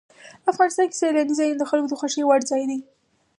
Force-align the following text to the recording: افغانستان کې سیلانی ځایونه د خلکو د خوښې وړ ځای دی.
افغانستان 0.51 0.85
کې 0.89 0.99
سیلانی 1.01 1.33
ځایونه 1.39 1.59
د 1.59 1.63
خلکو 1.69 1.89
د 1.91 1.93
خوښې 1.99 2.23
وړ 2.25 2.41
ځای 2.49 2.63
دی. 2.69 2.79